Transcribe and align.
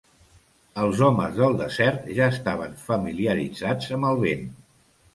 Els 0.83 1.03
homes 1.07 1.35
del 1.41 1.53
desert 1.59 2.09
ja 2.21 2.31
estaven 2.39 2.75
familiaritzats 2.89 3.97
amb 4.01 4.13
el 4.15 4.23
vent. 4.29 4.47